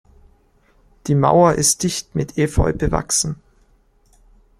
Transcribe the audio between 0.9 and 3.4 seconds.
Die Mauer ist dicht mit Efeu bewachsen.